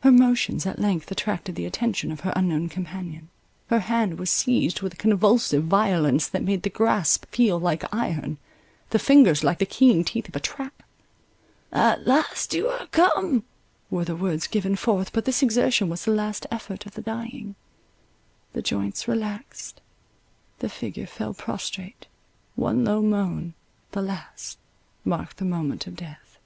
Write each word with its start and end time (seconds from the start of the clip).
Her 0.00 0.10
motions 0.10 0.64
at 0.64 0.78
length 0.78 1.10
attracted 1.10 1.56
the 1.56 1.66
attention 1.66 2.10
of 2.10 2.20
her 2.20 2.32
unknown 2.34 2.70
companion; 2.70 3.28
her 3.68 3.80
hand 3.80 4.18
was 4.18 4.30
seized 4.30 4.80
with 4.80 4.94
a 4.94 4.96
convulsive 4.96 5.64
violence 5.64 6.26
that 6.26 6.42
made 6.42 6.62
the 6.62 6.70
grasp 6.70 7.26
feel 7.26 7.60
like 7.60 7.84
iron, 7.92 8.38
the 8.88 8.98
fingers 8.98 9.44
like 9.44 9.58
the 9.58 9.66
keen 9.66 10.04
teeth 10.04 10.26
of 10.26 10.34
a 10.34 10.40
trap.—"At 10.40 12.06
last 12.06 12.54
you 12.54 12.68
are 12.68 12.86
come!" 12.86 13.44
were 13.90 14.06
the 14.06 14.16
words 14.16 14.46
given 14.46 14.74
forth—but 14.74 15.26
this 15.26 15.42
exertion 15.42 15.90
was 15.90 16.06
the 16.06 16.12
last 16.12 16.46
effort 16.50 16.86
of 16.86 16.94
the 16.94 17.02
dying—the 17.02 18.62
joints 18.62 19.06
relaxed, 19.06 19.82
the 20.60 20.70
figure 20.70 21.04
fell 21.04 21.34
prostrate, 21.34 22.06
one 22.56 22.86
low 22.86 23.02
moan, 23.02 23.52
the 23.90 24.00
last, 24.00 24.56
marked 25.04 25.36
the 25.36 25.44
moment 25.44 25.86
of 25.86 25.94
death. 25.94 26.38